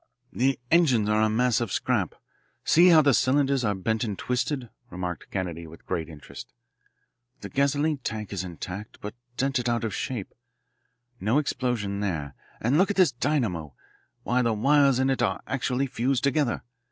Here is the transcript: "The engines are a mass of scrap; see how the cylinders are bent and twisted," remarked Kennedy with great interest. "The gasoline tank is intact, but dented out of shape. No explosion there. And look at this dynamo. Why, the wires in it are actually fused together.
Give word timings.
"The 0.33 0.59
engines 0.71 1.07
are 1.09 1.21
a 1.21 1.29
mass 1.29 1.61
of 1.61 1.71
scrap; 1.71 2.15
see 2.63 2.87
how 2.87 3.03
the 3.03 3.13
cylinders 3.13 3.63
are 3.63 3.75
bent 3.75 4.03
and 4.03 4.17
twisted," 4.17 4.69
remarked 4.89 5.29
Kennedy 5.29 5.67
with 5.67 5.85
great 5.85 6.09
interest. 6.09 6.51
"The 7.41 7.49
gasoline 7.49 7.99
tank 7.99 8.33
is 8.33 8.43
intact, 8.43 8.97
but 8.99 9.13
dented 9.37 9.69
out 9.69 9.83
of 9.83 9.93
shape. 9.93 10.33
No 11.19 11.37
explosion 11.37 11.99
there. 11.99 12.33
And 12.59 12.79
look 12.79 12.89
at 12.89 12.97
this 12.97 13.11
dynamo. 13.11 13.75
Why, 14.23 14.41
the 14.41 14.53
wires 14.53 14.97
in 14.97 15.11
it 15.11 15.21
are 15.21 15.39
actually 15.45 15.85
fused 15.85 16.23
together. 16.23 16.63